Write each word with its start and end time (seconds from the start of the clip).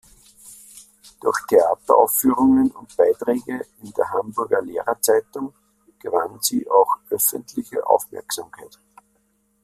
Durch 1.19 1.45
Theateraufführungen 1.45 2.71
und 2.71 2.97
Beiträge 2.97 3.67
in 3.83 3.91
der 3.91 4.09
Hamburger 4.09 4.59
Lehrerzeitung 4.63 5.53
gewann 5.99 6.39
sie 6.41 6.67
auch 6.71 6.95
öffentliche 7.11 7.85
Aufmerksamkeit. 7.85 8.79